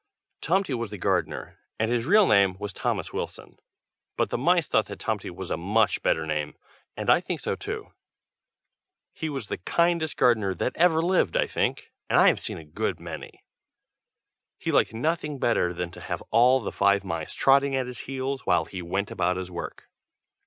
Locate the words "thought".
4.67-4.87